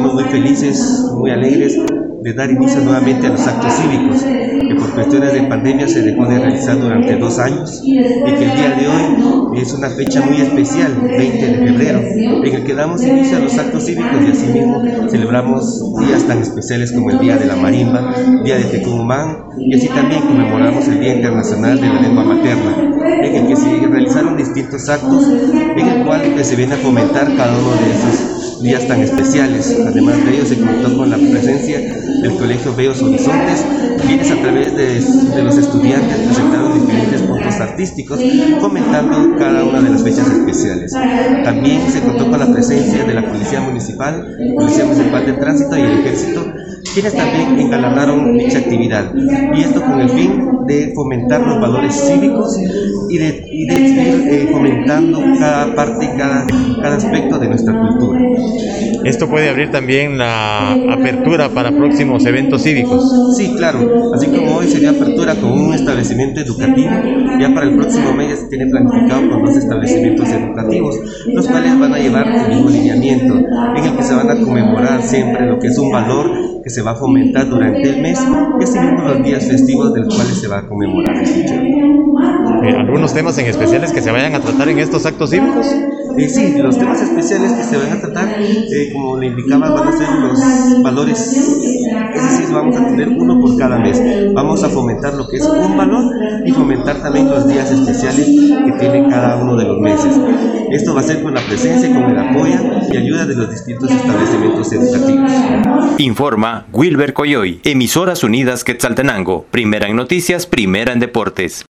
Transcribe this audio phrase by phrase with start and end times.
[0.00, 1.76] sentimos muy felices, muy alegres
[2.22, 6.26] de dar inicio nuevamente a los actos cívicos, que por cuestiones de pandemia se dejó
[6.26, 10.40] de realizar durante dos años y que el día de hoy es una fecha muy
[10.40, 12.00] especial, 20 de febrero,
[12.44, 16.92] en el que damos inicio a los actos cívicos y asimismo celebramos días tan especiales
[16.92, 18.14] como el Día de la Marimba,
[18.44, 22.76] Día de Tecumán y así también conmemoramos el Día Internacional de la Lengua Materna,
[23.22, 25.26] en el que se realizaron distintos actos
[25.76, 29.76] en el cual se viene a fomentar cada uno de esos días tan especiales.
[29.86, 33.64] Además de ello, se contó con la presencia del Colegio Bellos Horizontes,
[34.06, 35.00] quienes a través de,
[35.34, 37.22] de los estudiantes presentaron diferentes
[37.58, 38.20] artísticos,
[38.60, 40.92] comentando cada una de las fechas especiales.
[41.42, 45.80] También se contó con la presencia de la Policía Municipal, Policía Municipal de Tránsito y
[45.80, 46.52] el Ejército,
[46.92, 49.12] quienes también engalanaron dicha actividad.
[49.54, 52.56] Y esto con el fin de fomentar los valores cívicos
[53.08, 56.46] y de, y de ir eh, fomentando cada parte, cada,
[56.80, 58.20] cada aspecto de nuestra cultura.
[59.04, 63.36] Esto puede abrir también la apertura para próximos eventos cívicos.
[63.36, 64.12] Sí, claro.
[64.14, 66.90] Así como hoy sería apertura con un establecimiento educativo,
[67.40, 71.78] ya para el próximo mes ya se tiene planificado con dos establecimientos educativos, los cuales
[71.78, 73.34] van a llevar el mismo lineamiento,
[73.76, 76.30] en el que se van a conmemorar siempre lo que es un valor
[76.62, 78.20] que se va a fomentar durante el mes
[78.60, 81.16] y así mismo los días festivos de los cuales se va a conmemorar
[82.62, 85.66] eh, ¿Algunos temas en especiales que se vayan a tratar en estos actos cívicos?
[86.18, 89.88] Eh, sí, los temas especiales que se van a tratar, eh, como le indicaba, van
[89.88, 91.18] a ser los valores,
[92.60, 94.00] vamos a tener uno por cada mes.
[94.34, 96.04] Vamos a fomentar lo que es un valor
[96.44, 100.18] y fomentar también los días especiales que tiene cada uno de los meses.
[100.70, 102.58] Esto va a ser con la presencia, con el apoyo
[102.92, 105.32] y ayuda de los distintos establecimientos educativos.
[105.98, 111.64] Informa Wilber Coyoy, Emisoras Unidas Quetzaltenango, primera en noticias, primera en deportes.